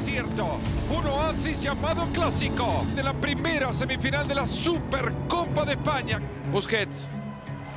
[0.00, 0.58] desierto.
[0.90, 6.18] Un oasis llamado Clásico de la primera semifinal de la Supercopa de España.
[6.50, 7.06] Busquets.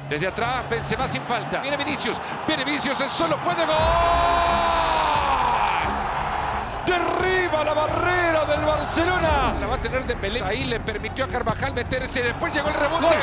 [0.09, 1.61] Desde atrás, Benzema sin falta.
[1.61, 2.17] Viene Vinicius.
[2.47, 3.75] Viene Vinicius, el solo puede gol.
[6.87, 9.55] Derriba la barrera del Barcelona.
[9.59, 10.41] La va a tener de Pelé.
[10.41, 12.21] Ahí le permitió a Carvajal meterse.
[12.21, 13.05] Después llegó el rebote.
[13.05, 13.15] Gol.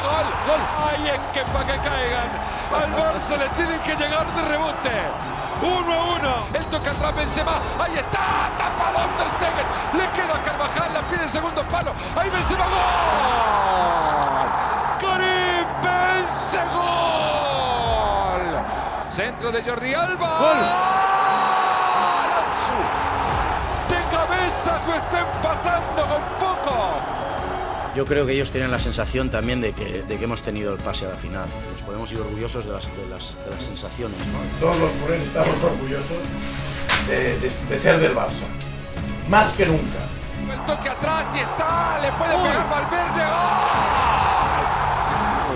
[0.47, 1.07] Gol.
[1.07, 2.31] En que para que caigan.
[2.75, 5.40] Al Barça le tienen que llegar de rebote.
[5.63, 6.47] Uno a uno.
[6.55, 7.61] El toca atrás Benzema.
[7.79, 8.51] Ahí está.
[8.59, 9.67] Tapadón Ter Stegen.
[9.95, 10.93] Le queda a Carvajal.
[10.95, 11.93] La pide en segundo palo.
[12.17, 12.65] Ahí Benzema.
[12.65, 14.49] Gol.
[15.01, 16.73] Karim Benzema.
[16.73, 18.43] Gol.
[19.11, 20.39] Centro de Jordi Alba.
[20.39, 20.57] Gol.
[23.89, 27.20] De cabeza lo está empatando con poco.
[27.97, 30.79] Yo creo que ellos tienen la sensación también de que, de que hemos tenido el
[30.79, 31.45] pase a la final.
[31.73, 34.17] Nos podemos ir orgullosos de las, de las, de las sensaciones.
[34.29, 34.39] ¿no?
[34.61, 36.19] Todos los culés estamos orgullosos
[37.09, 38.47] de, de- de ser del Barça.
[39.29, 39.99] Más que nunca.
[40.53, 41.99] El toque atrás y está.
[42.01, 43.25] Le puede pegar Valverde.
[43.25, 43.31] ¡Gol!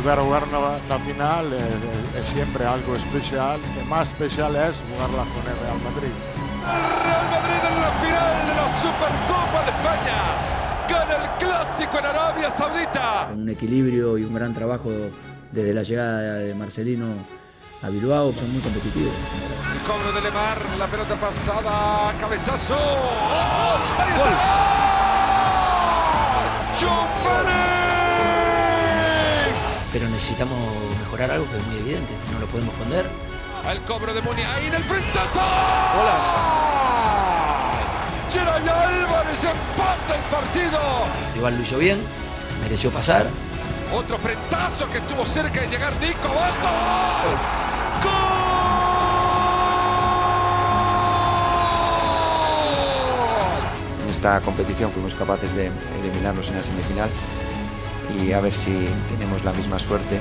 [0.02, 3.60] Volver a jugar una, una final es, es- es siempre algo especial.
[3.78, 6.12] Lo más especial es jugarla con el Real Madrid.
[6.64, 10.18] El Real Madrid en la final de la Supercopa de España.
[10.88, 13.26] Gana el clásico en Arabia Saudita.
[13.30, 14.90] con un equilibrio y un gran trabajo
[15.50, 17.06] desde la llegada de Marcelino
[17.82, 19.12] a Bilbao, son muy competitivos.
[19.72, 22.74] El cobro de Lemar, la pelota pasada, cabezazo.
[22.74, 23.78] ¡Oh!
[23.98, 24.64] ¡Ahí.
[29.92, 30.58] Pero necesitamos
[30.98, 33.06] mejorar algo que es muy evidente, no lo podemos esconder.
[33.70, 35.40] El cobro de Muni, ahí en el frentazo.
[35.40, 36.63] Álvarez
[39.42, 40.80] empata el partido.
[41.34, 41.98] Igual lo hizo bien,
[42.62, 43.26] mereció pasar.
[43.92, 46.68] Otro frentazo que estuvo cerca de llegar Nico abajo.
[48.02, 48.12] ¡Gol!
[54.04, 57.10] En esta competición fuimos capaces de eliminarlos en la semifinal
[58.18, 60.20] y a ver si tenemos la misma suerte.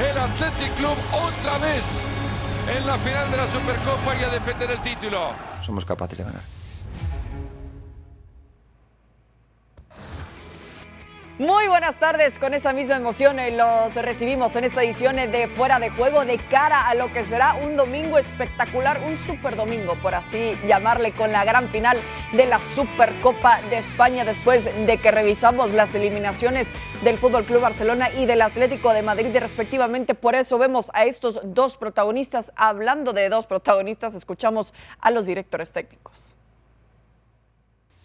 [0.00, 2.00] El Athletic Club otra vez
[2.74, 5.32] en la final de la Supercopa y a defender el título.
[5.62, 6.59] Somos capaces de ganar.
[11.40, 15.48] Muy buenas tardes, con esa misma emoción eh, los recibimos en esta edición eh, de
[15.48, 19.94] Fuera de Juego de cara a lo que será un domingo espectacular, un super domingo,
[20.02, 21.98] por así llamarle, con la gran final
[22.32, 26.68] de la Supercopa de España después de que revisamos las eliminaciones
[27.02, 30.14] del Fútbol Club Barcelona y del Atlético de Madrid respectivamente.
[30.14, 32.52] Por eso vemos a estos dos protagonistas.
[32.54, 36.34] Hablando de dos protagonistas, escuchamos a los directores técnicos.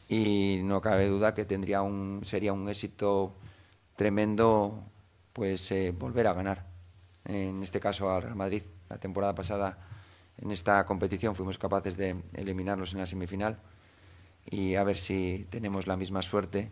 [0.08, 3.36] Y no cabe duda que tendría un, sería un éxito
[3.96, 4.84] tremendo
[5.34, 6.66] pues eh, volver a ganar.
[7.26, 8.64] En este caso al Real Madrid.
[8.90, 9.80] La temporada pasada
[10.38, 13.58] en esta competición fuimos capaces de eliminarlos en la semifinal
[14.46, 16.70] y a ver si tenemos la misma suerte.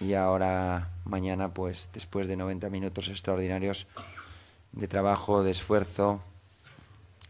[0.00, 3.86] Y ahora mañana, pues después de 90 minutos extraordinarios
[4.72, 6.20] de trabajo, de esfuerzo,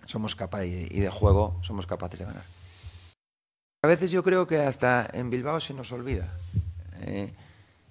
[0.04, 2.61] somos capaces y de juego, somos capaces de ganar.
[3.84, 6.32] A veces yo creo que hasta en Bilbao se nos olvida
[7.00, 7.32] eh,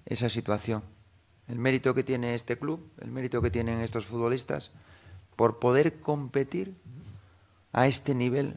[0.06, 0.82] esa situación.
[1.48, 4.70] El mérito que tiene este club, el mérito que tienen estos futbolistas
[5.36, 6.74] por poder competir
[7.74, 8.56] a este nivel,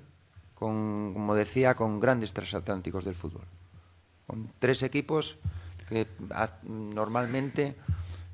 [0.53, 3.44] con, como decía, con grandes transatlánticos del fútbol.
[4.28, 5.38] Con tres equipos
[5.90, 7.75] que a- normalmente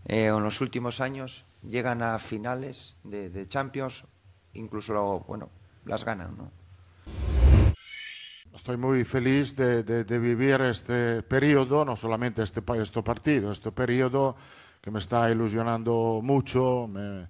[0.06, 4.04] eh, en los últimos años llegan a finales de, de Champions,
[4.54, 5.50] incluso bueno,
[5.86, 6.38] las ganan.
[6.38, 6.61] ¿no?
[8.56, 13.72] Estoy muy feliz de, de- de vivir este periodo, no solamente este, este partido, este
[13.72, 14.36] periodo
[14.82, 17.28] que me está ilusionando mucho, me,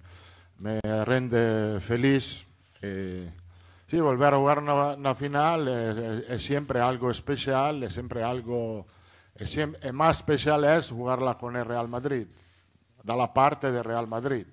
[0.58, 2.44] me rende feliz.
[2.80, 3.30] Eh,
[3.86, 8.22] sí, volver a jugar una, una final es, es- es siempre algo especial, es siempre
[8.24, 8.86] algo,
[9.36, 12.26] es siem- es más especial es jugarla con el Real Madrid,
[13.04, 14.46] da la parte del Real Madrid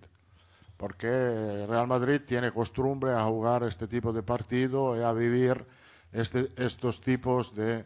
[0.78, 5.66] porque Real Madrid tiene costumbre a jugar este tipo de partido y a vivir
[6.14, 7.86] este- estos tipos de,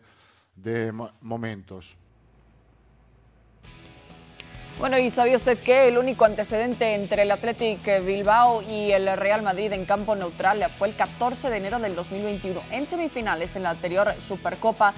[0.55, 1.95] de mo- momentos.
[4.79, 9.43] Bueno, y sabía usted que el único antecedente entre el Athletic Bilbao y el Real
[9.43, 12.59] Madrid en campo neutral fue el 14 de enero del 2021.
[12.71, 14.93] En semifinales, en la anterior Supercopa,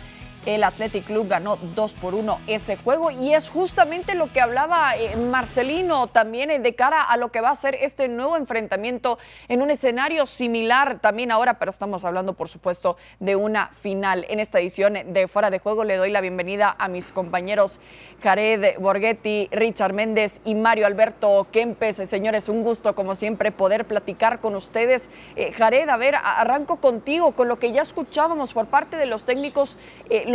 [0.45, 4.95] el Athletic Club ganó 2 por 1 ese juego y es justamente lo que hablaba
[4.95, 9.17] eh, Marcelino también eh, de cara a lo que va a ser este nuevo enfrentamiento
[9.47, 14.25] en un escenario similar también ahora, pero estamos hablando por supuesto de una final.
[14.29, 17.79] En esta edición de Fuera de Juego le doy la bienvenida a mis compañeros
[18.21, 21.99] Jared Borghetti, Richard Méndez y Mario Alberto Kempes.
[21.99, 25.09] Eh, Señores, un gusto como siempre poder platicar con ustedes.
[25.57, 29.77] Jared, a ver, arranco contigo con lo que ya escuchábamos por parte de los técnicos,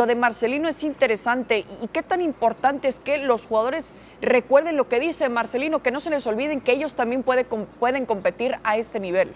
[0.00, 1.67] lo de Marcelino es interesante.
[1.82, 3.93] ¿Y qué tan importante es que los jugadores
[4.23, 8.06] recuerden lo que dice Marcelino, que no se les olviden que ellos también puede, pueden
[8.06, 9.31] competir a este nivel?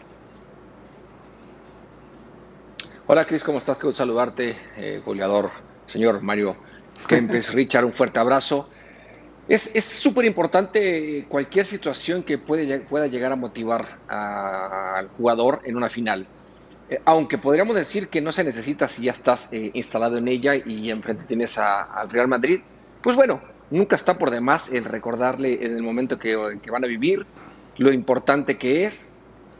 [3.06, 3.76] Hola Cris, ¿cómo estás?
[3.76, 5.50] Quiero saludarte, eh, goleador,
[5.86, 6.56] señor Mario
[7.08, 8.70] Kempes, Richard, un fuerte abrazo.
[9.46, 15.90] Es súper importante cualquier situación que puede, pueda llegar a motivar al jugador en una
[15.90, 16.26] final.
[16.94, 20.54] Eh, aunque podríamos decir que no se necesita si ya estás eh, instalado en ella
[20.54, 22.60] y enfrente tienes al Real Madrid,
[23.02, 27.26] pues bueno, nunca está por demás el recordarle en el momento que, van a vivir
[27.78, 29.10] lo importante que es.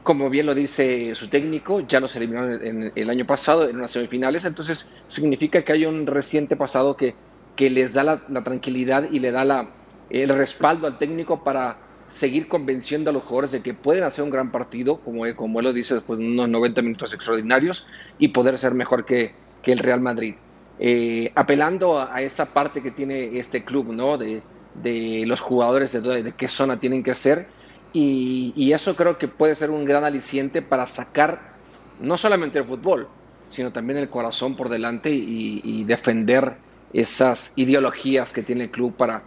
[0.05, 3.91] Como bien lo dice su técnico, ya nos eliminaron en, el año pasado en unas
[3.91, 7.15] semifinales, entonces significa que hay un reciente pasado que,
[7.57, 9.67] que les da la, tranquilidad y le da
[10.11, 11.79] el respaldo al técnico para
[12.15, 15.65] seguir convenciendo a los jugadores de que pueden hacer un gran partido, como, como él
[15.65, 17.89] lo dice, después de unos 90 minutos extraordinarios
[18.21, 20.37] y poder ser mejor que, que el Real Madrid.
[20.79, 24.17] Eh, apelando a, esa parte que tiene este club, ¿no?
[24.17, 24.43] De,
[24.81, 27.49] de los jugadores, de, de, qué zona tienen que ser.
[27.93, 31.41] Y, eso creo que puede ser un gran aliciente para sacar
[31.99, 33.09] no solamente el fútbol,
[33.49, 36.59] sino también el corazón por delante y defender
[36.93, 39.23] esas ideologías que tiene el club para,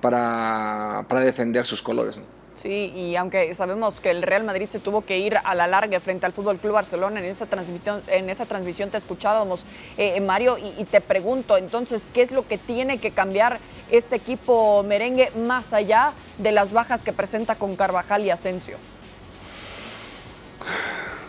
[0.00, 2.20] para, para defender sus colores.
[2.60, 5.98] Sí, y aunque sabemos que el Real Madrid se tuvo que ir a la larga
[5.98, 9.64] frente al Fútbol Club Barcelona en esa transmisión, en esa transmisión te escuchábamos,
[9.96, 13.60] eh, eh, Mario, y, te pregunto entonces, ¿qué es lo que tiene que cambiar
[13.90, 18.76] este equipo merengue más allá de las bajas que presenta con Carvajal y Asensio?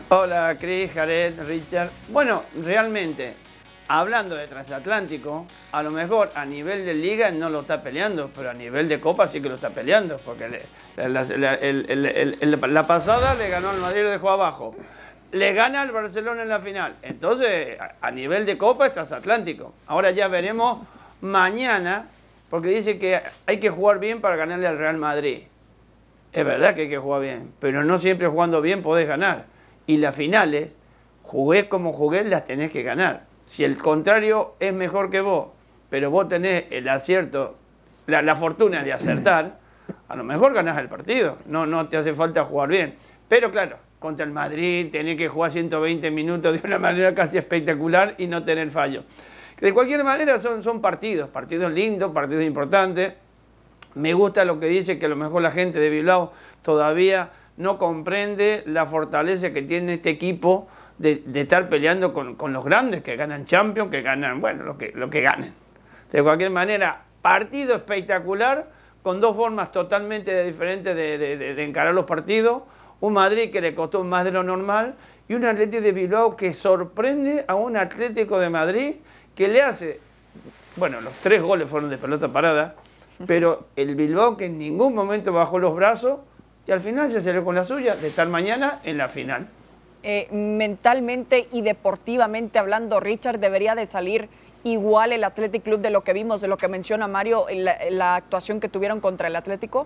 [0.09, 1.91] Hola, Cris, Jared, Richard.
[2.09, 3.35] Bueno, realmente
[3.99, 8.49] hablando de transatlántico, a lo mejor a nivel de liga no lo está peleando, pero
[8.49, 10.61] a nivel de copa sí que lo está peleando, porque
[10.95, 14.73] la, pasada le ganó al Madrid y dejó abajo.
[15.33, 16.95] Le gana al Barcelona en la final.
[17.01, 19.73] Entonces, a, nivel de copa es transatlántico.
[19.87, 20.79] Ahora ya veremos
[21.19, 22.05] mañana,
[22.49, 25.43] porque dice que hay que jugar bien para ganarle al Real Madrid.
[26.31, 29.47] Es verdad que hay que jugar bien, pero no siempre jugando bien podés ganar.
[29.85, 30.73] Y las finales,
[31.23, 33.30] jugué como jugué, las tenés que ganar.
[33.51, 35.49] Si el contrario es mejor que vos,
[35.89, 37.57] pero vos tenés el acierto,
[38.07, 39.59] la, fortuna de acertar,
[40.07, 41.37] a lo mejor ganás el partido.
[41.47, 42.95] No, no te hace falta jugar bien.
[43.27, 48.15] Pero claro, contra el Madrid tenés que jugar 120 minutos de una manera casi espectacular
[48.17, 49.03] y no tener fallo.
[49.59, 53.15] De cualquier manera son, son partidos, partidos lindos, partidos importantes.
[53.95, 56.31] Me gusta lo que dice que a lo mejor la gente de Bilbao
[56.61, 60.69] todavía no comprende la fortaleza que tiene este equipo
[61.01, 65.09] de, estar peleando con, los grandes que ganan Champions, que ganan, bueno, lo que, lo
[65.09, 65.53] que ganen.
[66.11, 68.67] De cualquier manera, partido espectacular,
[69.01, 72.63] con dos formas totalmente diferentes de, encarar los partidos.
[72.99, 74.93] Un Madrid que le costó más de lo normal
[75.27, 78.95] y un Atlético de Bilbao que sorprende a un Atlético de Madrid
[79.35, 79.99] que le hace,
[80.75, 82.75] bueno, los tres goles fueron de pelota parada,
[83.25, 86.19] pero el Bilbao que en ningún momento bajó los brazos
[86.67, 89.47] y al final se salió con la suya de estar mañana en la final.
[90.03, 94.29] Eh, mentalmente y deportivamente hablando, Richard, debería de salir
[94.63, 98.15] igual el Athletic Club de lo que vimos, de lo que menciona Mario, la, la
[98.15, 99.85] actuación que tuvieron contra el Atlético?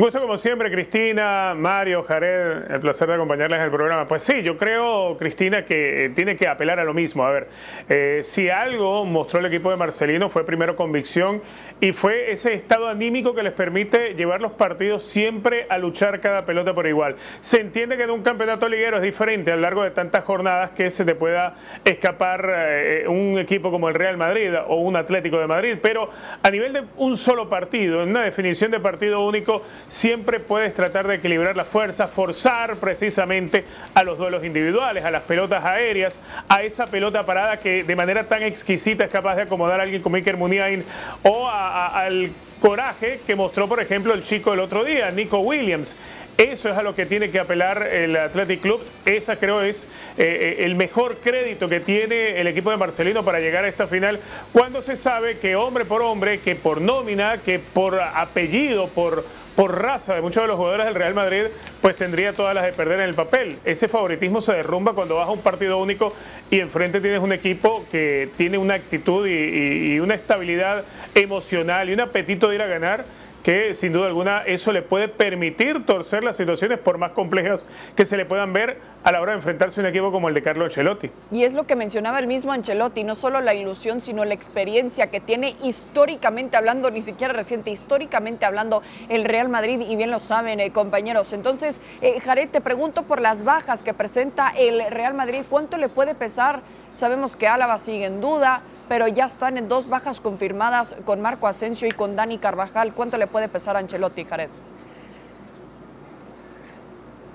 [0.00, 4.08] Un gusto como siempre, Cristina, Mario, Jared, el placer de acompañarles en el programa.
[4.08, 7.22] Pues sí, yo creo, Cristina, que tiene que apelar a lo mismo.
[7.22, 7.48] A ver,
[7.86, 11.42] eh, si algo mostró el equipo de Marcelino fue primero convicción
[11.82, 16.46] y fue ese estado anímico que les permite llevar los partidos siempre a luchar cada
[16.46, 17.16] pelota por igual.
[17.40, 20.70] Se entiende que en un campeonato liguero es diferente a lo largo de tantas jornadas
[20.70, 25.38] que se te pueda escapar eh, un equipo como el Real Madrid o un Atlético
[25.38, 26.08] de Madrid, pero
[26.42, 31.06] a nivel de un solo partido, en una definición de partido único, siempre puedes tratar
[31.06, 36.18] de equilibrar la fuerza, forzar precisamente a los duelos individuales, a las pelotas aéreas,
[36.48, 40.00] a esa pelota parada que de manera tan exquisita es capaz de acomodar a alguien
[40.00, 40.84] como Iker Muniain
[41.24, 42.30] o al
[42.60, 45.96] coraje que mostró, por ejemplo, el chico el otro día, Nico Williams.
[46.40, 48.80] Eso es a lo que tiene que apelar el Athletic Club.
[49.04, 49.84] Esa creo es
[50.16, 53.86] eh, eh, el mejor crédito que tiene el equipo de Marcelino para llegar a esta
[53.86, 54.18] final,
[54.50, 59.22] cuando se sabe que hombre por hombre, que por nómina, que por apellido, por
[59.60, 61.44] por raza de muchos de los jugadores del Real Madrid,
[61.82, 63.58] pues tendría todas las de perder en el papel.
[63.64, 66.14] Ese favoritismo se derrumba cuando vas a un partido único
[66.50, 72.00] y enfrente tienes un equipo que tiene una actitud y, una estabilidad emocional y un
[72.00, 73.04] apetito de ir a ganar
[73.42, 77.66] que sin duda alguna eso le puede permitir torcer las situaciones por más complejas
[77.96, 80.34] que se le puedan ver a la hora de enfrentarse a un equipo como el
[80.34, 81.10] de Carlo Ancelotti.
[81.30, 85.10] Y es lo que mencionaba el mismo Ancelotti, no solo la ilusión, sino la experiencia
[85.10, 90.20] que tiene históricamente hablando, ni siquiera reciente, históricamente hablando el Real Madrid, y bien lo
[90.20, 91.32] saben, eh, compañeros.
[91.32, 95.88] Entonces, eh, Jared, te pregunto por las bajas que presenta el Real Madrid, ¿cuánto le
[95.88, 96.60] puede pesar?
[96.92, 101.46] Sabemos que Álava sigue en duda, pero ya están en dos bajas confirmadas con Marco
[101.46, 102.92] Asensio y con Dani Carvajal.
[102.92, 104.48] ¿Cuánto le puede pesar a Ancelotti, Jared?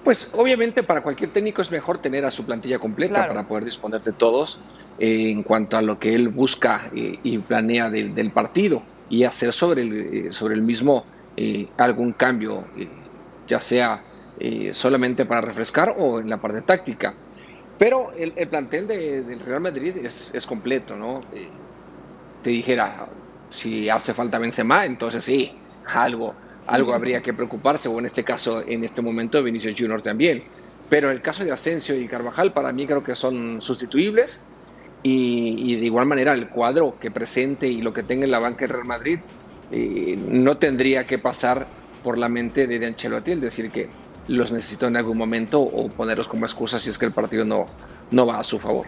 [0.03, 4.01] Pues obviamente para cualquier técnico es mejor tener a su plantilla completa para poder disponer
[4.01, 4.59] de todos
[4.99, 9.53] eh, en cuanto a lo que él busca eh, y planea del partido y hacer
[9.53, 11.05] sobre el, eh, sobre el mismo
[11.77, 12.65] algún cambio,
[13.47, 14.03] ya sea
[14.73, 17.13] solamente para refrescar o en la parte táctica.
[17.77, 21.21] Pero el, plantel del Real Madrid es, completo, ¿no?
[22.41, 23.07] te dijera,
[23.49, 25.51] si hace falta Benzema, entonces sí,
[25.87, 26.35] algo
[26.67, 30.43] algo habría que preocuparse, o en este caso, en este momento, Vinicius Junior también.
[30.89, 34.47] Pero el caso de Asensio y Carvajal, para mí creo que son sustituibles.
[35.03, 38.65] Y, de igual manera, el cuadro que presente y lo que tenga en la banca
[38.65, 39.19] de Real Madrid
[39.69, 41.67] eh, no tendría que pasar
[42.01, 43.89] por la mente de Ancelotti, es decir, que
[44.27, 47.65] los necesito en algún momento o ponerlos como excusa si es que el partido no,
[48.11, 48.87] no va a su favor.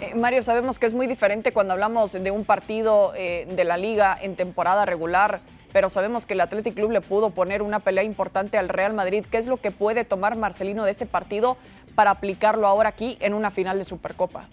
[0.00, 3.76] Eh, Mario, sabemos que es muy diferente cuando hablamos de un partido eh, de la
[3.76, 5.40] liga en temporada regular
[5.74, 9.26] pero sabemos que el Athletic Club le pudo poner una pelea importante al Real Madrid.
[9.28, 11.56] ¿Qué es lo que puede tomar Marcelino de ese partido
[11.96, 14.46] para aplicarlo ahora aquí en una final de Supercopa?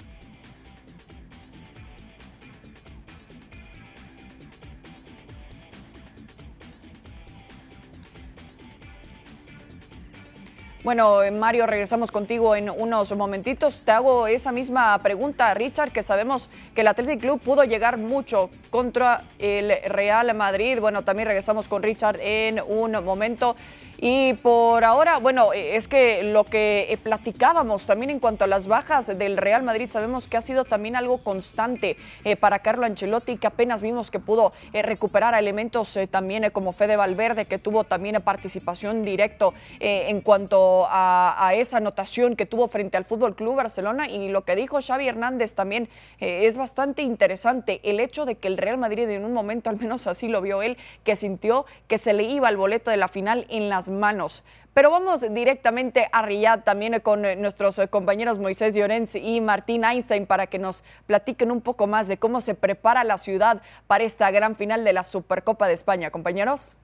[10.84, 13.82] Bueno, Mario, regresamos contigo en unos momentitos.
[13.86, 18.50] Te hago esa misma pregunta, Richard, que sabemos que el Athletic Club pudo llegar mucho
[18.72, 20.80] contra el Real Madrid.
[20.80, 23.56] Bueno, también regresamos con Richard en un momento.
[24.04, 28.48] Y por ahora, bueno, eh, es que lo que eh, platicábamos también en cuanto a
[28.48, 32.88] las bajas del Real Madrid, sabemos que ha sido también algo constante eh, para Carlo
[32.88, 38.20] Ancelotti, que apenas vimos que pudo recuperar elementos también como Fede Valverde, que tuvo también
[38.24, 44.10] participación directo en cuanto a, esa anotación que tuvo frente al Fútbol Club Barcelona.
[44.10, 45.90] Y lo que dijo Xavi Hernández también
[46.20, 47.80] es bastante interesante.
[47.84, 50.64] El hecho de que el Real Madrid en un momento, al menos así lo vio
[50.64, 54.44] él, que sintió que se le iba el boleto de la final en las manos.
[54.74, 59.84] Pero vamos directamente a Riyadh también con eh, nuestros eh, compañeros Moisés Llorens y Martín
[59.84, 64.06] Einstein para que nos platiquen un poco más de cómo se prepara la ciudad para
[64.06, 66.10] esta gran final de la Supercopa de España.
[66.10, 66.78] Compañeros.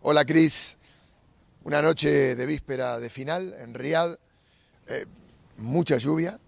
[0.00, 0.78] Hola Cris,
[1.64, 4.16] una noche de víspera de final en Riyadh,
[4.86, 5.04] eh,
[5.56, 6.38] mucha lluvia,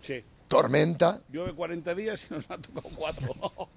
[0.00, 0.24] sí.
[0.48, 1.20] tormenta.
[1.28, 3.34] Llueve 40 días y nos ha tocado cuatro.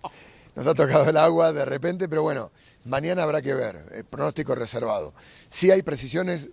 [0.58, 2.52] nos ha tocado el agua de repente, pero bueno,
[2.84, 5.14] mañana habrá que ver, el pronóstico reservado.
[5.50, 6.50] Sí hay precisiones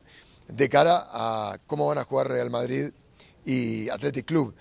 [0.46, 2.90] de cara a cómo van a jugar Real Madrid
[3.46, 4.54] y Athletic Club.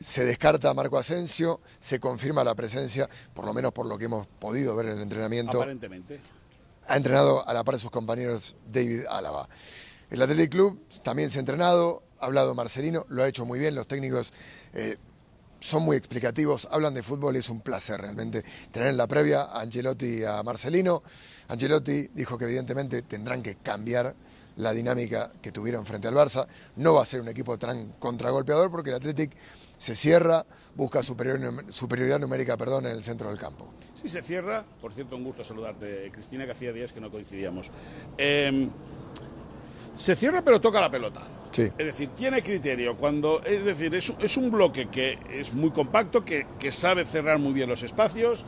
[0.00, 4.06] Se descarta a Marco Asensio, se confirma la presencia, por lo menos por lo que
[4.06, 5.58] hemos podido ver en el entrenamiento.
[5.58, 6.20] Aparentemente.
[6.88, 9.48] Ha entrenado a la par de sus compañeros David Álava.
[10.10, 13.76] El Athletic Club también se ha entrenado, ha hablado Marcelino, lo ha hecho muy bien,
[13.76, 14.32] los técnicos
[14.74, 14.96] eh,
[15.60, 19.42] son muy explicativos, hablan de fútbol y es un placer realmente tener en la previa
[19.42, 21.02] a Angelotti y a Marcelino.
[21.48, 24.14] Angelotti dijo que evidentemente tendrán que cambiar
[24.56, 26.46] la dinámica que tuvieron frente al Barça.
[26.76, 29.32] No va a ser un equipo tan contragolpeador porque el Athletic
[29.76, 33.68] se cierra, busca superioridad numérica perdón, en el centro del campo.
[34.00, 34.64] Sí, se cierra.
[34.80, 37.70] Por cierto, un gusto saludarte, Cristina, que hacía días que no coincidíamos.
[38.16, 38.70] Em,
[39.98, 41.22] se cierra pero toca la pelota.
[41.56, 42.96] Es decir, tiene criterio.
[42.96, 47.68] Cuando, es decir, es, un bloque que es muy compacto, que, sabe cerrar muy bien
[47.68, 48.44] los espacios,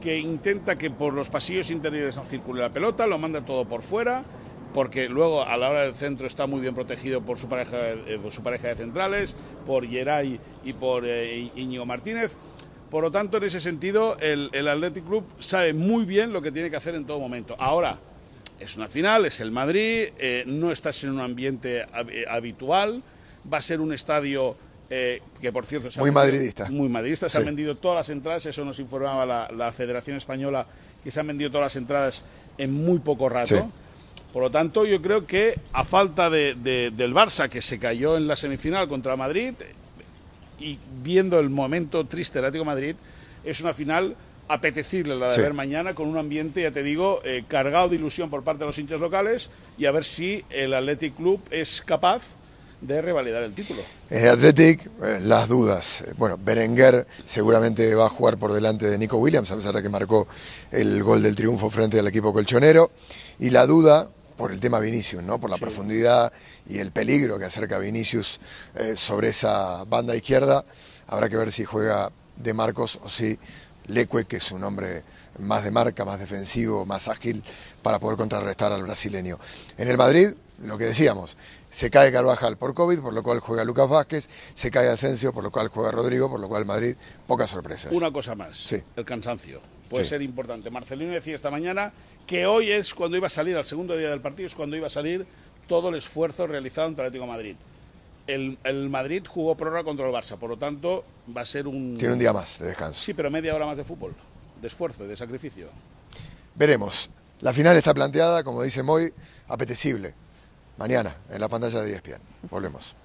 [0.00, 3.82] que intenta que por los pasillos interiores no circule la pelota, lo manda todo por
[3.82, 4.22] fuera,
[4.72, 8.20] porque luego a la hora del centro está muy bien protegido por su pareja, eh,
[8.30, 9.34] su pareja de centrales,
[9.66, 12.36] por Geray y por eh, Íñigo Martínez.
[12.90, 16.52] Por lo tanto, en ese sentido, el, el Athletic Club sabe muy bien lo que
[16.52, 17.56] tiene que hacer en todo momento.
[17.58, 17.98] Ahora,
[18.64, 23.02] es una final, es el Madrid, eh, no estás en un ambiente eh, habitual,
[23.52, 24.56] va a ser un estadio
[24.88, 26.70] eh, que por cierto muy madridista.
[26.70, 27.28] muy madridista.
[27.28, 30.66] Se han vendido todas las entradas eso nos informaba la, Federación Española
[31.02, 32.24] que se han vendido todas las entradas
[32.56, 33.70] en muy poco rato.
[34.32, 38.26] Por lo tanto yo creo que a falta de, del Barça que se cayó en
[38.26, 39.52] la semifinal contra Madrid
[40.58, 42.96] y viendo el momento triste del Atlético Madrid
[43.44, 44.16] es una final
[44.48, 48.30] apetecible la de ver mañana con un ambiente, ya te digo, eh, cargado de ilusión
[48.30, 52.22] por parte de los hinchas locales y a ver si el Athletic Club es capaz
[52.80, 53.80] de revalidar el título.
[54.10, 56.04] En el Athletic, eh, las dudas.
[56.18, 59.88] Bueno, Berenguer seguramente va a jugar por delante de Nico Williams, a pesar de que
[59.88, 60.26] marcó
[60.70, 62.90] el gol del triunfo frente al equipo colchonero.
[63.38, 65.40] Y la duda, por el tema Vinicius, ¿no?
[65.40, 66.32] por la profundidad
[66.68, 68.40] y el peligro que acerca Vinicius
[68.74, 70.64] eh, sobre esa banda izquierda.
[71.06, 73.38] Habrá que ver si juega de Marcos o si
[73.86, 75.02] Leque, que es un hombre
[75.38, 77.42] más de marca, más defensivo, más ágil,
[77.82, 79.38] para poder contrarrestar al brasileño.
[79.78, 80.30] En el Madrid,
[80.62, 81.36] lo que decíamos,
[81.70, 85.42] se cae Carvajal por COVID, por lo cual juega Lucas Vázquez, se cae Asensio, por
[85.42, 86.94] lo cual juega Rodrigo, por lo cual Madrid,
[87.26, 87.92] pocas sorpresas.
[87.92, 89.60] Una cosa más, el cansancio.
[89.88, 90.70] Puede ser importante.
[90.70, 91.92] Marcelino decía esta mañana
[92.26, 94.86] que hoy es cuando iba a salir, al segundo día del partido, es cuando iba
[94.86, 95.26] a salir
[95.68, 97.56] todo el esfuerzo realizado en Atlético Madrid.
[98.26, 101.04] El, el, Madrid jugó prórroga contra el Barça, por lo tanto
[101.36, 101.96] va a ser un...
[101.98, 103.00] Tiene un día más de descanso.
[103.00, 104.14] Sí, pero media hora más de fútbol,
[104.60, 105.68] de esfuerzo, de sacrificio.
[106.54, 107.10] Veremos.
[107.40, 109.12] La final está planteada, como dice Moy,
[109.48, 110.14] apetecible.
[110.78, 112.20] Mañana, en la pantalla de ESPN.
[112.50, 112.96] Volvemos.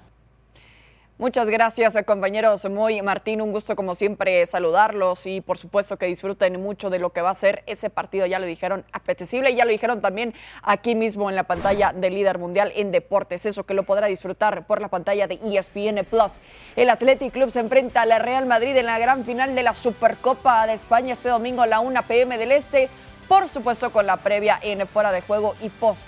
[1.20, 3.42] Muchas gracias, compañeros Moy Martín.
[3.42, 7.32] Un gusto, como siempre, saludarlos y, por supuesto, que disfruten mucho de lo que va
[7.32, 8.26] a ser ese partido.
[8.26, 9.52] Ya lo dijeron, apetecible.
[9.52, 10.34] Y ya lo dijeron también
[10.64, 13.46] aquí mismo en la pantalla del líder mundial en deportes.
[13.46, 16.40] Eso que lo podrá disfrutar por la pantalla de ESPN Plus.
[16.78, 19.74] El Athletic Club se enfrenta a la Real Madrid en la gran final de la
[19.74, 22.88] Supercopa de España este domingo a la 1 pm del Este
[23.30, 26.02] por supuesto con la previa en fuera de juego y post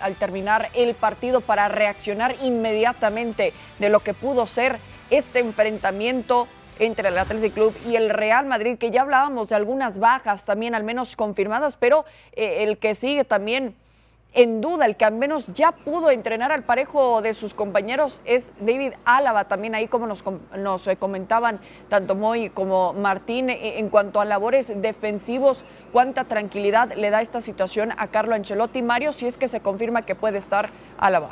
[0.00, 4.78] al terminar el partido para reaccionar inmediatamente de lo que pudo ser
[5.10, 6.46] este enfrentamiento
[6.78, 10.76] entre el Athletic Club y el Real Madrid, que ya hablábamos de algunas bajas también
[10.76, 13.74] al menos confirmadas, pero eh, el que sigue también
[14.34, 18.52] en duda, el que al menos ya pudo entrenar al parejo de sus compañeros es
[18.60, 20.22] David Álava, también ahí como nos,
[20.56, 26.92] nos eh, comentaban tanto Moy como Martín eh, en cuanto a labores defensivos, cuánta tranquilidad
[26.94, 28.82] le da esta situación a Carlo Ancelotti.
[28.82, 30.68] Mario, si es que se confirma que puede estar
[30.98, 31.30] Álava.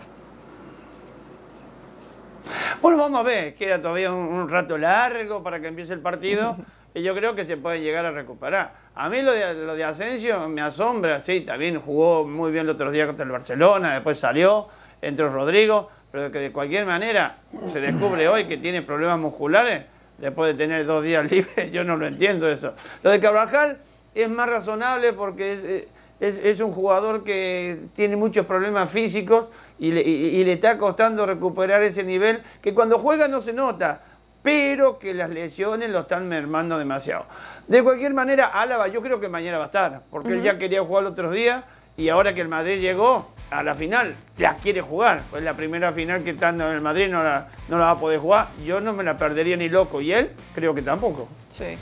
[2.80, 6.56] Bueno, vamos a ver, queda todavía un rato largo para que empiece el partido
[6.96, 8.72] y yo creo que se puede llegar a recuperar.
[8.94, 12.70] A mí lo de, lo de Asensio me asombra, sí, también jugó muy bien el
[12.70, 14.68] otro día contra el Barcelona, después salió,
[15.02, 17.36] entró Rodrigo, pero que de cualquier manera
[17.70, 19.84] se descubre hoy que tiene problemas musculares,
[20.16, 22.72] después de tener dos días libres, yo no lo entiendo eso.
[23.02, 23.76] Lo de Carvajal
[24.14, 25.88] es más razonable porque
[26.18, 32.40] es, un jugador que tiene muchos problemas físicos y le está costando recuperar ese nivel
[32.62, 34.00] que cuando juega no se nota,
[34.46, 37.26] pero que las lesiones lo están mermando demasiado.
[37.66, 40.85] De cualquier manera, Álava yo creo que mañana va a estar, porque él ya quería
[40.85, 41.64] jugar otros días
[41.96, 45.22] y ahora que el Madrid llegó a la final, ya quiere jugar.
[45.32, 47.98] Pues la primera final que está en el Madrid no la, no la va a
[47.98, 48.46] poder jugar.
[48.64, 51.28] Yo no me la perdería ni loco y él creo que tampoco.
[51.50, 51.76] Sí.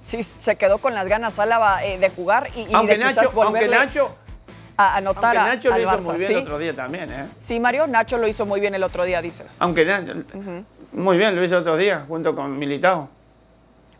[0.00, 3.68] Sí, se quedó con las ganas Álava eh, de jugar y, aunque de Nacho, aunque
[3.68, 4.16] Nacho
[4.76, 7.26] a anotar aunque Nacho lo hizo muy bien el otro día también, ¿eh?
[7.38, 9.56] Sí, Mario, Nacho lo hizo muy bien el otro día, dices.
[9.58, 10.14] Aunque Nacho,
[10.92, 13.08] muy bien, lo hizo el otro día, junto con Militao.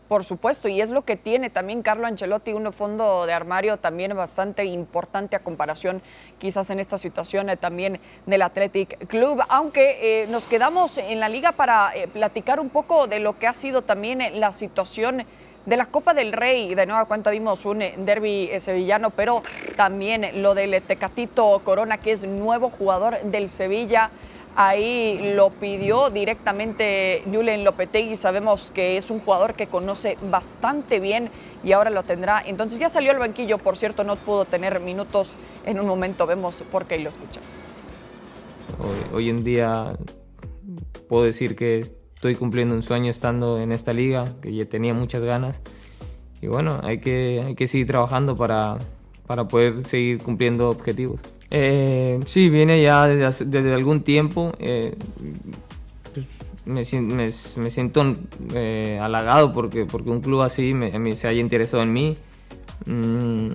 [0.09, 4.15] Por supuesto, y es lo que tiene también Carlo Ancelotti, un fondo de armario también
[4.15, 6.01] bastante importante a comparación
[6.39, 11.29] quizás en esta situación eh, también del Athletic Club, aunque eh, nos quedamos en la
[11.29, 15.25] liga para eh, platicar un poco de lo que ha sido también la situación
[15.65, 19.43] de la Copa del Rey, de nueva cuenta vimos un derby sevillano, pero
[19.75, 24.13] también lo del Tecatito Corona, que es nuevo jugador del Sevilla
[24.59, 28.17] Ahí lo pidió directamente Julen Lopetegui.
[28.17, 31.29] Sabemos que es un jugador que conoce bastante bien
[31.63, 32.43] y ahora lo tendrá.
[32.45, 36.27] Entonces ya salió al banquillo, por cierto, no pudo tener minutos en un momento.
[36.27, 37.47] Vemos por qué lo escuchamos.
[39.13, 39.93] Hoy, en día
[41.07, 45.21] puedo decir que estoy cumpliendo un sueño estando en esta liga, que ya tenía muchas
[45.21, 45.61] ganas.
[46.41, 48.79] Y bueno, hay que, hay que seguir trabajando para,
[49.27, 51.21] para poder seguir cumpliendo objetivos.
[51.51, 54.53] Eh, sí, viene ya desde, algún tiempo.
[54.59, 54.97] Eh,
[56.13, 56.27] pues,
[56.67, 58.15] me, siento
[58.55, 62.17] eh, halagado porque, porque un club así me, se haya interesado en mí.
[62.87, 63.53] Mm,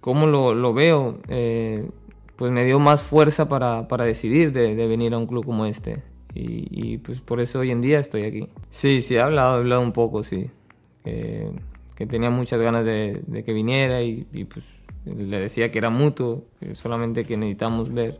[0.00, 1.18] ¿Cómo lo, veo?
[1.28, 1.88] Eh,
[2.36, 6.02] pues me dio más fuerza para, decidir de, venir a un club como este.
[6.34, 8.48] Y, pues por eso hoy en día estoy aquí.
[8.70, 10.50] Sí, sí, he hablado, he hablado un poco, sí.
[11.04, 14.64] que tenía muchas ganas de, que viniera y, y pues
[15.04, 18.18] le decía que era mutuo, solamente que necesitamos ver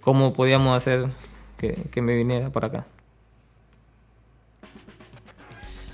[0.00, 1.08] cómo podíamos hacer
[1.56, 2.86] que, que me viniera para acá.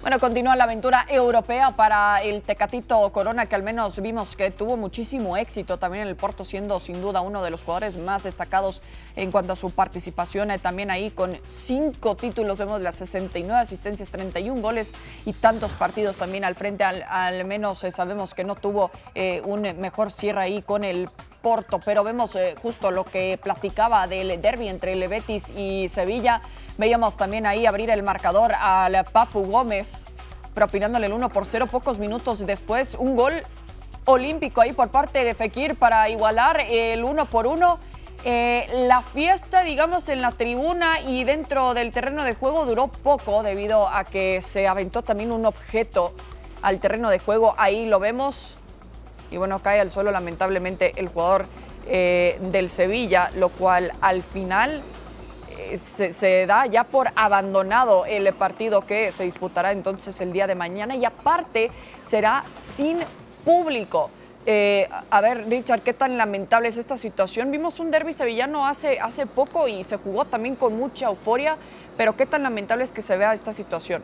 [0.00, 4.78] Bueno, continúa la aventura europea para el Tecatito Corona, que al menos vimos que tuvo
[4.78, 8.80] muchísimo éxito también en el Porto, siendo sin duda uno de los jugadores más destacados
[9.14, 10.52] en cuanto a su participación.
[10.52, 14.94] Eh, también ahí con cinco títulos, vemos las 69 asistencias, 31 goles
[15.26, 16.82] y tantos partidos también al frente.
[16.82, 21.10] Al, menos eh, sabemos que no tuvo eh, un mejor cierre ahí con el
[21.42, 26.42] Porto, pero vemos justo lo que platicaba del derby entre el Betis y Sevilla.
[26.76, 29.89] Veíamos también ahí abrir el marcador al Papu Gómez,
[30.54, 32.94] propinándole el 1 por 0 pocos minutos después.
[32.98, 33.42] Un gol
[34.04, 37.78] olímpico ahí por parte de Fekir para igualar el 1 por 1.
[38.24, 43.42] Eh, la fiesta, digamos, en la tribuna y dentro del terreno de juego duró poco
[43.42, 46.14] debido a que se aventó también un objeto
[46.60, 47.54] al terreno de juego.
[47.56, 48.56] Ahí lo vemos.
[49.30, 51.46] Y bueno, cae al suelo lamentablemente el jugador
[51.86, 54.82] eh, del Sevilla, lo cual al final
[55.78, 60.96] se, da ya por abandonado el partido que se disputará entonces el día de mañana
[60.96, 61.70] y aparte
[62.02, 62.98] será sin
[63.44, 64.10] público.
[64.46, 67.50] Eh, a ver, Richard, ¿qué tan lamentable es esta situación?
[67.50, 71.56] Vimos un derby sevillano hace, hace poco y se jugó también con mucha euforia,
[71.96, 74.02] pero ¿qué tan lamentable es que se vea esta situación?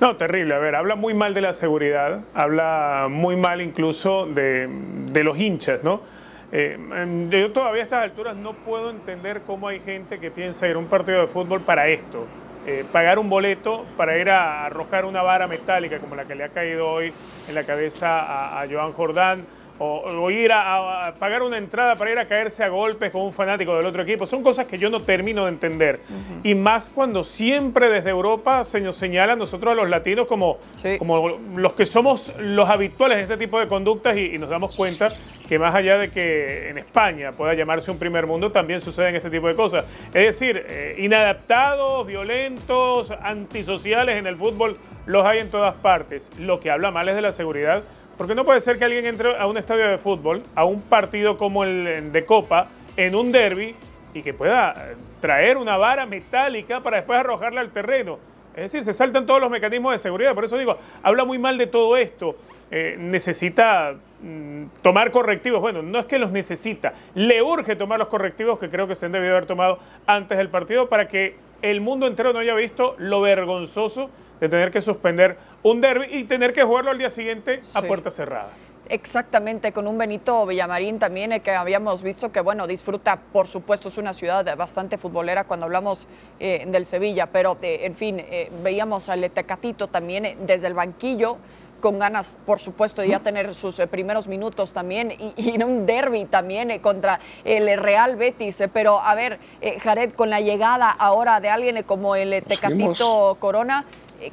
[0.00, 0.54] No, terrible.
[0.54, 5.38] A ver, habla muy mal de la seguridad, habla muy mal incluso de, de los
[5.38, 6.00] hinchas, ¿no?
[6.50, 10.76] Eh, yo todavía a estas alturas no puedo entender cómo hay gente que piensa ir
[10.76, 12.26] a un partido de fútbol para esto.
[12.66, 16.44] Eh, pagar un boleto para ir a arrojar una vara metálica como la que le
[16.44, 17.12] ha caído hoy
[17.48, 19.46] en la cabeza a, a Joan Jordán,
[19.78, 23.76] o, ir a, pagar una entrada para ir a caerse a golpes con un fanático
[23.76, 24.26] del otro equipo.
[24.26, 26.00] Son cosas que yo no termino de entender.
[26.42, 30.58] Y más cuando siempre desde Europa se nos señala a nosotros a los latinos como,
[30.98, 35.10] como los que somos los habituales de este tipo de conductas y, nos damos cuenta
[35.48, 39.30] que más allá de que en España pueda llamarse un primer mundo, también suceden este
[39.30, 39.86] tipo de cosas.
[40.08, 46.30] Es decir, eh, inadaptados, violentos, antisociales en el fútbol, los hay en todas partes.
[46.38, 47.82] Lo que habla mal es de la seguridad
[48.18, 51.38] porque no puede ser que alguien entre a un estadio de fútbol, a un partido
[51.38, 53.76] como el de Copa, en un derby,
[54.12, 58.18] y que pueda eh, traer una vara metálica para después arrojarla al terreno.
[58.56, 60.34] Es decir, se saltan todos los mecanismos de seguridad.
[60.34, 62.36] Por eso digo, habla muy mal de todo esto.
[62.72, 65.60] Eh, necesita mm, tomar correctivos.
[65.60, 69.06] Bueno, no es que los necesita, le urge tomar los correctivos que creo que se
[69.06, 72.96] han debido haber tomado antes del partido para que el mundo entero no haya visto
[72.98, 77.62] lo vergonzoso de tener que suspender un derby y tener que jugarlo al día siguiente
[77.74, 78.50] a puerta cerrada.
[78.90, 83.88] Exactamente, con un Benito Villamarín también eh, que habíamos visto que, bueno, disfruta, por supuesto,
[83.88, 86.06] es una ciudad bastante futbolera cuando hablamos
[86.40, 88.24] eh, del Sevilla, pero, eh, en fin,
[88.62, 91.36] veíamos al Tecatito también desde el banquillo
[91.80, 96.24] con ganas, por supuesto, de ya tener sus primeros minutos también y, en un derby
[96.24, 98.64] también contra el Real Betis.
[98.72, 99.38] pero a ver,
[99.80, 103.84] Jared, con la llegada ahora de alguien como el Tecatito Corona,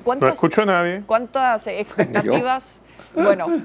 [0.06, 1.04] no escucho a nadie.
[1.06, 2.82] ¿Cuántas expectativas?
[3.13, 3.48] bueno,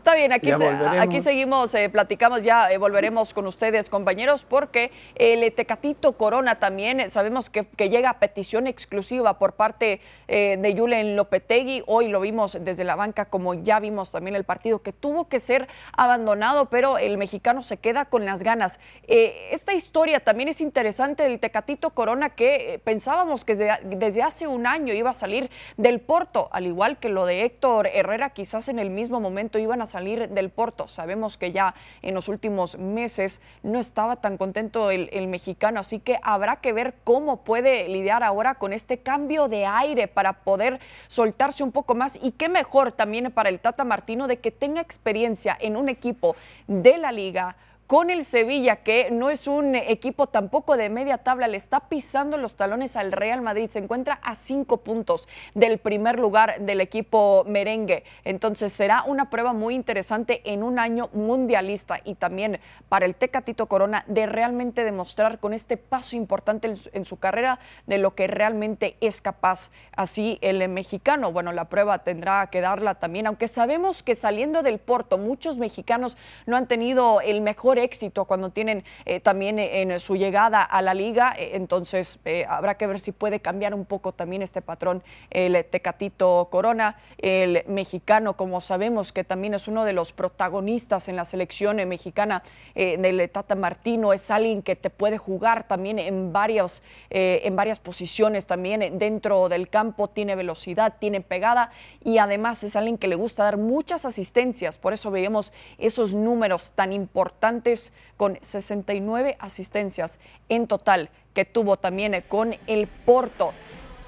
[0.00, 5.52] Está bien, aquí, aquí seguimos, eh, platicamos ya, eh, volveremos con ustedes, compañeros, porque el
[5.52, 11.82] Tecatito Corona también eh, sabemos que, llega a petición exclusiva por parte de Julen Lopetegui.
[11.86, 15.38] Hoy lo vimos desde la banca, como ya vimos también el partido, que tuvo que
[15.38, 18.78] ser abandonado, pero el mexicano se queda con las ganas.
[19.06, 24.66] esta historia también es interesante del Tecatito Corona, que pensábamos que desde, desde hace un
[24.66, 28.78] año iba a salir del Porto, al igual que lo de Héctor Herrera, quizás en
[28.78, 30.88] el mismo momento iban a salir del Porto.
[30.88, 36.18] Sabemos que ya en los últimos meses no estaba tan contento el, mexicano, así que
[36.22, 41.62] habrá que ver cómo puede lidiar ahora con este cambio de aire para poder soltarse
[41.62, 45.56] un poco más y qué mejor también para el Tata Martino de que tenga experiencia
[45.60, 47.56] en un equipo de la liga
[47.90, 52.36] con el Sevilla, que no es un equipo tampoco de media tabla, le está pisando
[52.36, 53.66] los talones al Real Madrid.
[53.66, 58.04] Se encuentra a cinco puntos del primer lugar del equipo merengue.
[58.22, 63.66] Entonces será una prueba muy interesante en un año mundialista y también para el Tecatito
[63.66, 68.98] Corona de realmente demostrar con este paso importante en su carrera de lo que realmente
[69.00, 69.72] es capaz.
[69.96, 74.78] Así el mexicano, bueno, la prueba tendrá que darla también, aunque sabemos que saliendo del
[74.78, 79.98] Porto muchos mexicanos no han tenido el mejor éxito cuando tienen eh, también eh, en
[80.00, 81.34] su llegada a la liga.
[81.36, 86.48] Eh, entonces habrá que ver si puede cambiar un poco también este patrón el Tecatito
[86.50, 91.76] Corona, el mexicano, como sabemos que también es uno de los protagonistas en la selección
[91.88, 92.42] mexicana
[92.74, 98.46] del Tata Martino, es alguien que te puede jugar también en, varios, en varias posiciones
[98.46, 101.70] también dentro del campo, tiene velocidad, tiene pegada
[102.04, 106.72] y además es alguien que le gusta dar muchas asistencias, por eso veíamos esos números
[106.74, 107.69] tan importantes
[108.16, 113.52] con 69 asistencias en total que tuvo también con el Porto.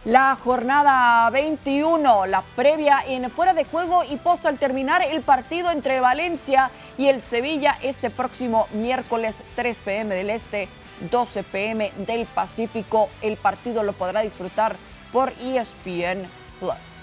[0.04, 5.70] La jornada 21, la previa en fuera de juego y post al terminar el partido
[5.70, 10.68] entre Valencia y el Sevilla este próximo miércoles 3 pm del Este,
[11.08, 13.10] 12 pm del Pacífico.
[13.20, 14.74] El partido lo podrá disfrutar
[15.12, 16.26] por ESPN
[16.58, 17.02] Plus.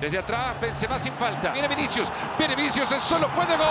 [0.00, 1.50] Desde atrás, Benzema sin falta.
[1.50, 2.08] Viene Vinicius.
[2.38, 3.66] Viene Vinicius, el solo puede gol.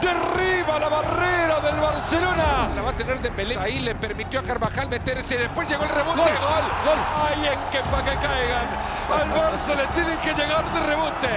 [0.00, 2.68] Derriba la barrera del Barcelona.
[2.74, 3.60] La va a tener de Belén.
[3.60, 5.38] Ahí le permitió a Carvajal meterse.
[5.38, 6.20] Después llegó el rebote.
[6.20, 6.32] Gol.
[6.32, 6.98] Gol.
[7.28, 8.66] Ay, en que para que caigan.
[9.12, 11.28] Al Barça le tienen que llegar de rebote.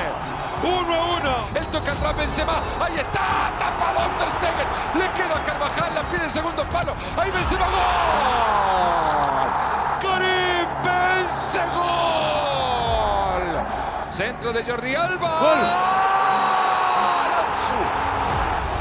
[0.64, 1.36] Uno a uno.
[1.54, 2.64] El toca atrás Benzema.
[2.80, 3.52] Ahí está.
[3.60, 4.68] Tapadón Ter Stegen.
[4.96, 5.94] Le queda a Carvajal.
[5.94, 6.96] La pide en segundo palo.
[7.16, 7.66] Ahí Benzema.
[7.68, 9.15] Gol.
[14.16, 15.40] Centro de Jordi Alba.
[15.42, 15.58] Gol.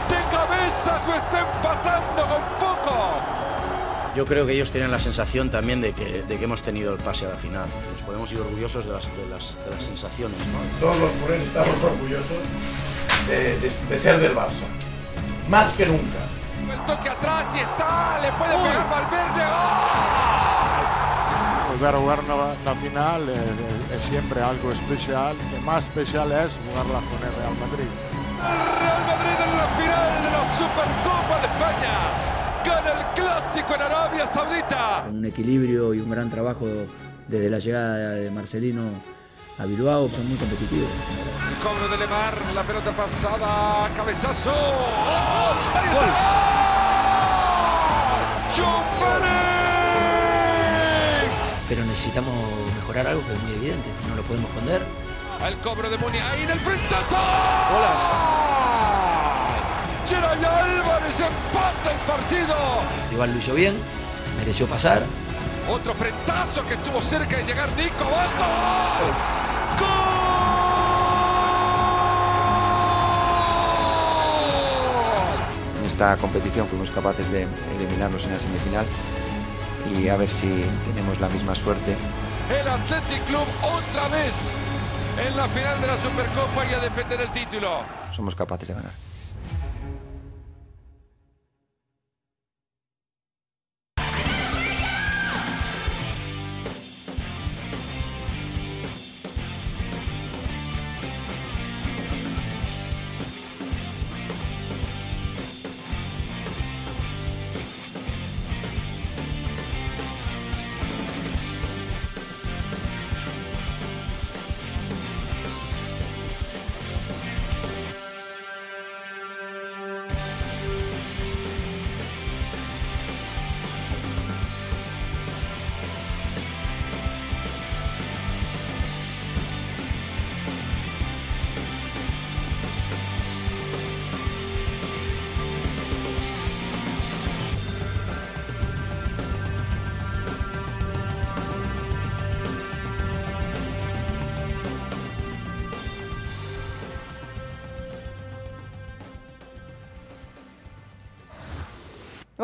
[0.08, 2.94] De cabeza lo está empatando con poco.
[4.14, 7.00] Yo creo que ellos tienen la sensación también de que, de que hemos tenido el
[7.00, 7.66] pase a la final.
[7.90, 10.38] Nos podemos ir orgullosos de las, de las, de las sensaciones.
[10.38, 10.60] ¿no?
[10.78, 12.38] Todos los morenos estamos orgullosos
[13.26, 14.68] de, de, de, ser del Barça.
[15.48, 16.20] Más que nunca.
[16.72, 19.42] El toque atrás y está, le puede pegar Valverde.
[19.50, 19.93] ¡Oh!
[21.74, 25.36] Volver a jugar una, una final es, es, siempre algo especial.
[25.52, 27.90] Lo más especial es jugarla con el Real Madrid.
[28.38, 31.96] El Real Madrid en la final de la Supercopa de España
[32.64, 35.06] gana el clásico en Arabia Saudita.
[35.10, 36.64] Un equilibrio y un gran trabajo
[37.26, 38.82] desde la llegada de Marcelino
[39.58, 40.88] a Bilbao, son muy competitivos.
[41.48, 44.52] El cobro de Lemar, la pelota pasada, cabezazo.
[44.54, 45.54] ¡Oh!
[45.92, 46.08] ¡Gol!
[51.68, 52.34] Pero necesitamos
[52.76, 54.84] mejorar algo que es muy evidente, no lo podemos esconder.
[55.46, 57.16] El cobro de Muni, ahí en el frentazo.
[57.16, 58.34] ¡Hola!
[60.06, 62.54] Geray Álvarez empata el partido.
[63.12, 63.74] Igual lo hizo bien,
[64.38, 65.02] mereció pasar.
[65.70, 68.44] Otro frentazo que estuvo cerca de llegar Nico abajo.
[69.80, 69.88] ¡Gol!
[75.80, 77.46] En esta competición fuimos capaces de
[77.76, 78.84] eliminarlos en la semifinal
[80.00, 81.94] y a ver si tenemos la misma suerte.
[82.50, 84.52] El Athletic Club otra vez
[85.26, 87.80] en la final de la Supercopa y a defender el título.
[88.12, 88.92] Somos capaces de ganar.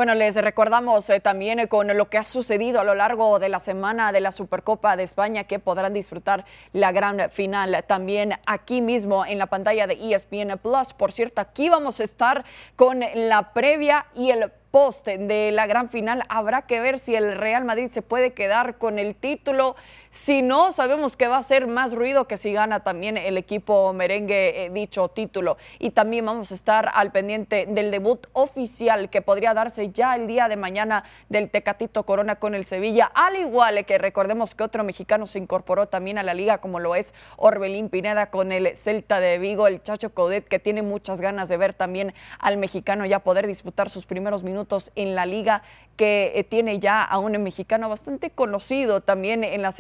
[0.01, 3.51] Bueno, les recordamos eh, también eh, con lo que ha sucedido a lo largo de
[3.51, 8.81] la semana de la Supercopa de España que podrán disfrutar la gran final también aquí
[8.81, 10.95] mismo en la pantalla de ESPN Plus.
[10.95, 15.91] Por cierto, aquí vamos a estar con la previa y el post de la gran
[15.91, 16.23] final.
[16.29, 19.77] Habrá que ver si el Real Madrid se puede quedar con el título.
[20.13, 23.93] Si no, sabemos que va a ser más ruido que si gana también el equipo
[23.93, 25.57] merengue eh, dicho título.
[25.79, 30.27] Y también vamos a estar al pendiente del debut oficial que podría darse ya el
[30.27, 33.09] día de mañana del Tecatito Corona con el Sevilla.
[33.15, 36.97] Al igual que recordemos que otro mexicano se incorporó también a la liga, como lo
[36.97, 41.49] es Orbelín Pineda con el Celta de Vigo, el Chacho Coudet, que tiene muchas ganas
[41.49, 45.63] de ver también al mexicano ya poder disputar sus primeros minutos en la liga
[46.01, 49.71] que eh, tiene ya a un mexicano bastante conocido también en la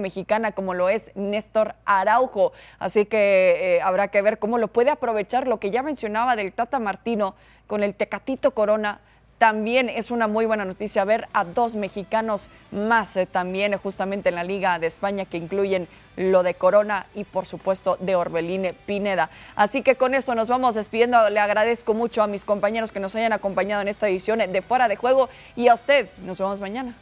[0.00, 2.52] mexicana como lo es Néstor Araujo.
[2.78, 6.52] Así que eh, habrá que ver cómo lo puede aprovechar lo que ya mencionaba del
[6.52, 7.34] Tata Martino
[7.66, 9.00] con el Tecatito Corona.
[9.38, 14.34] También es una muy buena noticia ver a dos mexicanos más eh, también justamente en
[14.34, 19.28] la Liga de España que incluyen lo de Corona y por supuesto de Orbelín Pineda.
[19.54, 21.28] Así que con eso nos vamos despidiendo.
[21.28, 24.88] Le agradezco mucho a mis compañeros que nos hayan acompañado en esta edición de Fuera
[24.88, 26.08] de Juego y a usted.
[26.24, 26.94] Nos vemos mañana.